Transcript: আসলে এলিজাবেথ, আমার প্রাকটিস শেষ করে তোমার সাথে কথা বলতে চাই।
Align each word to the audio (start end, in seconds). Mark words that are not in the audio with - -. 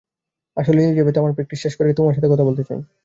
আসলে 0.57 0.79
এলিজাবেথ, 0.81 1.15
আমার 1.17 1.33
প্রাকটিস 1.33 1.59
শেষ 1.61 1.73
করে 1.75 1.89
তোমার 1.93 2.15
সাথে 2.15 2.29
কথা 2.31 2.43
বলতে 2.43 2.63
চাই। 2.63 2.79